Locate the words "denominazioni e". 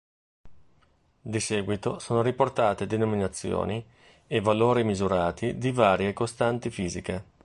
2.87-4.41